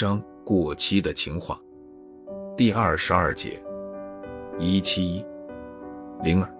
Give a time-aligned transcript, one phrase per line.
[0.00, 1.60] 章过期的情话，
[2.56, 3.62] 第二十二节
[4.58, 5.22] 一七一，
[6.22, 6.50] 灵儿，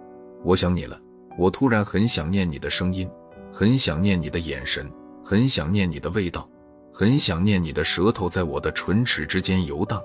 [0.43, 1.01] 我想你了。
[1.39, 3.09] 我突然很想念你的声音，
[3.51, 4.87] 很想念你的眼神，
[5.23, 6.47] 很想念你的味道，
[6.93, 9.99] 很想念你的舌头在我的唇齿之间游荡，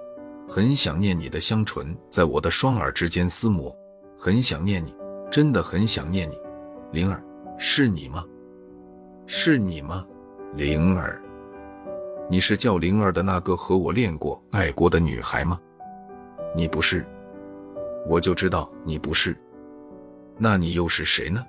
[0.48, 3.76] 很想念你的香唇在我的双耳之间厮磨，
[4.18, 4.94] 很想念你，
[5.30, 6.38] 真的很想念你。
[6.90, 7.22] 灵儿，
[7.58, 8.24] 是你吗？
[9.26, 10.06] 是你吗，
[10.54, 11.20] 灵儿？
[12.28, 15.60] 你是叫灵儿的那个和我恋过、爱过的女孩吗？
[16.56, 17.06] 你不是，
[18.08, 19.36] 我就知道你不是。
[20.36, 21.46] 那你又是谁呢？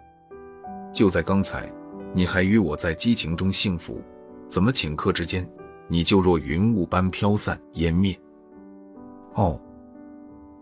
[0.93, 1.67] 就在刚才，
[2.13, 3.99] 你还与我在激情中幸福，
[4.47, 5.49] 怎么顷刻之间，
[5.87, 8.15] 你就若云雾般飘散湮灭？
[9.33, 9.59] 哦，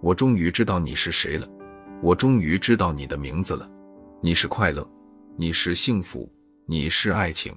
[0.02, 1.46] 我终于知道你是谁了，
[2.02, 3.70] 我终于知道你的名字了。
[4.22, 4.88] 你是快乐，
[5.36, 6.32] 你是幸福，
[6.66, 7.54] 你是爱情，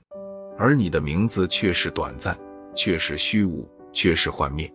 [0.58, 2.36] 而你的名字却是短暂，
[2.78, 4.72] 却是虚无，却是幻灭。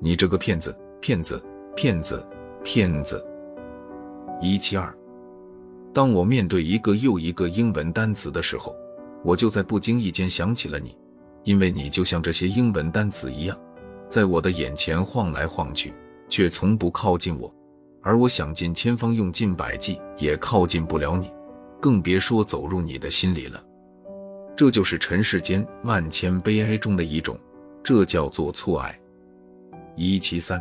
[0.00, 1.42] 你这个骗子，骗子，
[1.74, 2.24] 骗子，
[2.62, 3.26] 骗子！
[4.40, 4.96] 一七二。
[5.92, 8.72] 当我面对一个又一个英文单词的时候，
[9.24, 10.96] 我就在不经意间想起了你，
[11.42, 13.58] 因为你就像这些英文单词一样，
[14.08, 15.92] 在我的眼前晃来晃去，
[16.28, 17.52] 却从不靠近我，
[18.00, 21.28] 而我想尽千方用尽百计也靠近不了你，
[21.80, 23.60] 更别说走入你的心里了。
[24.58, 27.38] 这就是尘世间万千悲哀中的一种，
[27.80, 28.98] 这叫做错爱。
[29.94, 30.60] 一七三，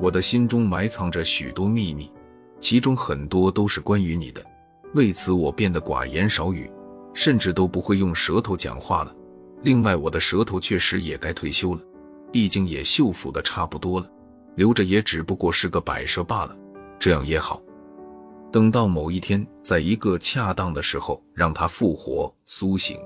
[0.00, 2.10] 我的心中埋藏着许多秘密。
[2.58, 4.44] 其中很多都是关于你的，
[4.92, 6.68] 为此我变得寡言少语，
[7.14, 9.14] 甚至都不会用舌头讲话了。
[9.62, 11.80] 另外，我的舌头确实也该退休了，
[12.32, 14.10] 毕竟也锈腐的差不多了，
[14.56, 16.56] 留着也只不过是个摆设罢了。
[16.98, 17.62] 这样也好，
[18.52, 22.98] 等到某一天，在一个恰当的时候，让它复活苏醒，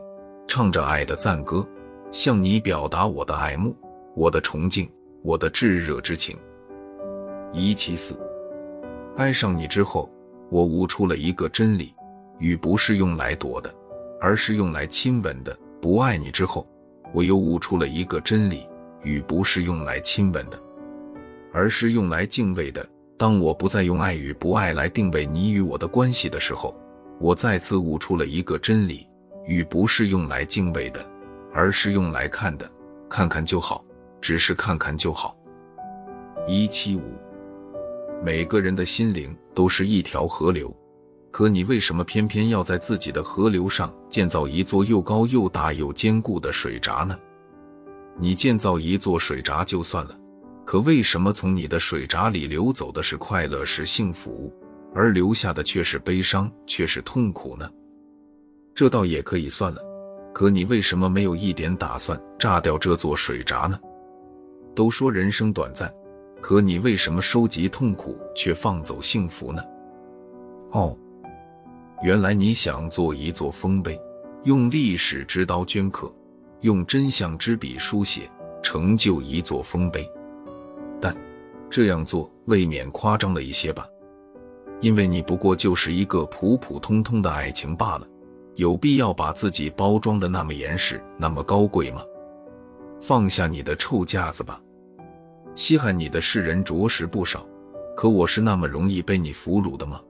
[0.48, 1.66] 唱着爱的赞歌，
[2.10, 3.76] 向你表达我的爱慕、
[4.16, 4.90] 我的崇敬、
[5.22, 6.34] 我的炙热之情。
[7.52, 8.18] 一七四。
[9.16, 10.10] 爱上你之后，
[10.50, 11.94] 我悟出了一个真理：
[12.38, 13.72] 雨不是用来躲的，
[14.20, 15.54] 而是用来亲吻的。
[15.78, 16.66] 不爱你之后，
[17.12, 18.66] 我又悟出了一个真理：
[19.02, 20.58] 雨不是用来亲吻的，
[21.52, 22.84] 而是用来敬畏的。
[23.16, 26.74] 当我不再用爱与不爱来定位你与我的关系的时候，
[27.20, 29.06] 我再次悟出了一个真理：
[29.46, 31.04] 雨不是用来敬畏的，
[31.52, 32.70] 而是用来看的。
[33.08, 33.84] 看看就好，
[34.20, 35.36] 只是看看就好。
[36.48, 37.02] 一七五。
[38.24, 40.74] 每个人的心灵都是一条河流，
[41.30, 47.16] 可你为什么偏偏要在自己的河流上建造一座又高又大又坚固的水闸呢？
[48.18, 50.18] 你建造一座水闸就算了，
[50.64, 54.52] 可为什么从你的水闸里流走的是快乐是幸福，
[54.94, 57.70] 而留下的却是悲伤却是痛苦呢？
[58.74, 59.80] 这倒也可以算了，
[60.32, 63.78] 可你为什么没有一点打算炸掉这座水闸呢？
[64.74, 65.92] 都说人生短暂。
[66.40, 69.62] 可你为什么收集痛苦却放走幸福呢？
[70.72, 70.94] 哦，
[72.02, 73.98] 原来你想做一座丰碑，
[74.42, 76.12] 用历史之刀镌刻，
[76.60, 78.30] 用真相之笔书写，
[78.62, 80.06] 成就一座丰碑。
[81.04, 81.14] 但
[81.68, 83.86] 这样做未免夸张了一些吧？
[84.80, 88.08] 因为你不过就是一个普普通通的爱情罢了，
[88.54, 92.02] 有必要把自己包装的那么严实，那么高贵吗？
[93.02, 94.58] 放下你的臭架子吧！
[95.54, 97.46] 稀罕你的世人着实不少，
[97.94, 100.00] 可我是那么容易被你俘虏的吗？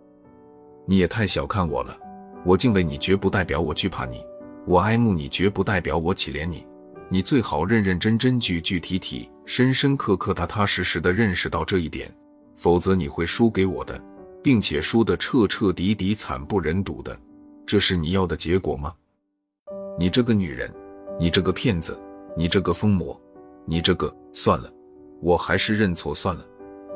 [0.87, 1.99] 你也太小看我了。
[2.45, 4.19] 我敬畏你，绝不代表我惧怕你；
[4.65, 6.65] 我爱慕你，绝不代表我乞怜你。
[7.09, 12.13] 你最好认认真真、具具体体、深深刻刻、踏踏实实的认识到这一点，
[12.57, 14.01] 否则你会输给我的，
[14.43, 17.17] 并且输得彻彻底底、惨不忍睹的。
[17.67, 18.95] 这是你要的结果吗？
[19.99, 20.73] 你这个女人，
[21.19, 21.99] 你这个骗子，
[22.37, 23.19] 你这个疯魔，
[23.67, 24.15] 你这个……
[24.33, 24.71] 算了。
[25.21, 26.45] 我还是认错算了，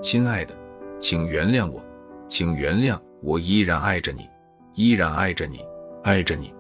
[0.03, 0.55] 亲爱的，
[1.01, 1.83] 请原谅我，
[2.27, 4.29] 请原谅我，依然爱着你，
[4.75, 5.65] 依然爱着你，
[6.03, 6.53] 爱着你。